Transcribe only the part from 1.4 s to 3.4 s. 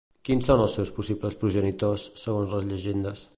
progenitors, segons les llegendes?